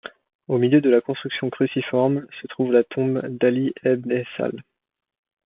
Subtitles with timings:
[0.47, 4.63] Au milieu de la construction cruciforme se trouve la tombe d'Ali ebn-e Sahl.